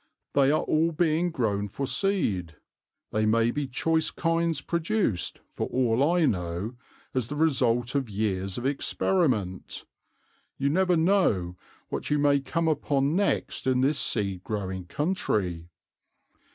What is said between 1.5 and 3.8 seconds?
for seed; they may be